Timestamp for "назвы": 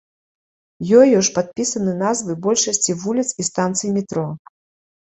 2.01-2.31